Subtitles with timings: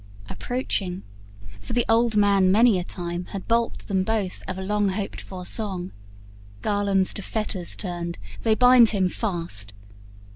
[0.31, 1.03] Approaching
[1.59, 5.21] for the old man many a time Had balked them both of a long hoped
[5.21, 5.91] for song
[6.63, 9.75] Garlands to fetters turned, they bind him fast.